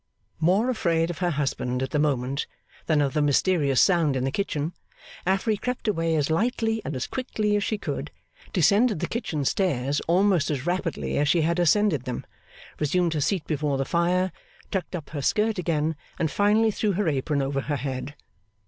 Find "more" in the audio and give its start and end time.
0.39-0.71